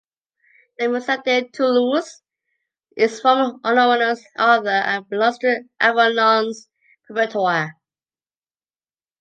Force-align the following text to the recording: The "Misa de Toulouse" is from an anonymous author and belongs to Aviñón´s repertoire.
The 0.79 0.85
"Misa 0.87 1.21
de 1.23 1.47
Toulouse" 1.49 2.23
is 2.97 3.21
from 3.21 3.61
an 3.61 3.61
anonymous 3.77 4.25
author 4.39 4.67
and 4.69 5.07
belongs 5.07 5.37
to 5.37 5.61
Aviñón´s 5.79 6.69
repertoire. 7.07 7.75